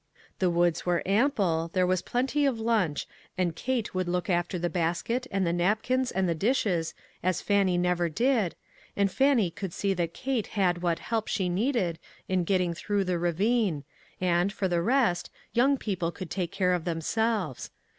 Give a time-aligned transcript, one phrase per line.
[0.39, 3.05] The woods were ample, there was plenty of lunch
[3.37, 7.77] and Kate would look after the basket, and the napkins and the dishes, as Fannie
[7.77, 8.55] never did,
[8.95, 10.03] and Fannie could see l68 ONE COMMONPLACE DAY.
[10.03, 13.83] that Kate had what help she needed in getting through the ravine,
[14.19, 17.69] and, for the rest, young people could take care of them selves.